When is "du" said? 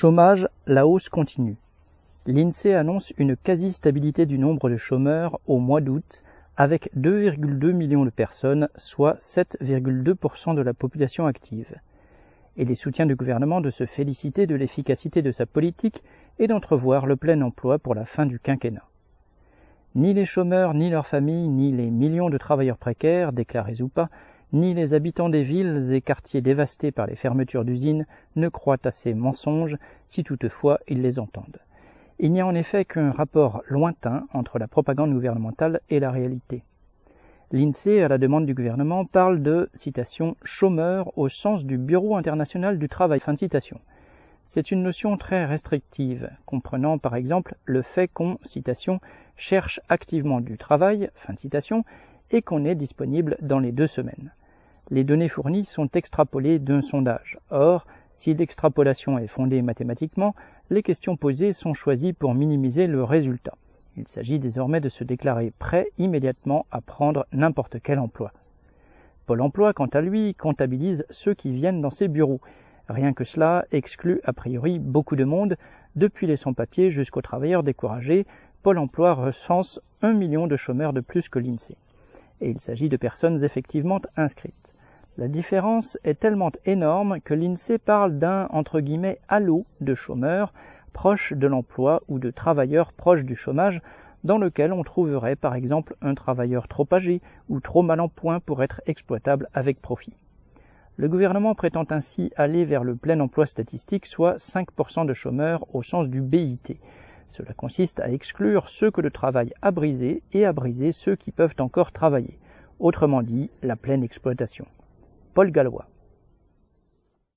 4.24-4.38, 13.04-13.14, 18.24-18.40, 38.46-38.54, 41.64-41.78, 42.78-42.88, 50.40-50.58, 93.24-93.34, 106.10-106.20